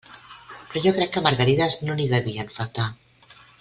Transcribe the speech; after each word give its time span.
Però 0.71 0.81
jo 0.85 0.93
crec 0.95 1.13
que 1.17 1.23
margarides 1.27 1.77
no 1.89 1.99
n'hi 2.01 2.11
devien 2.17 2.53
faltar. 2.61 2.91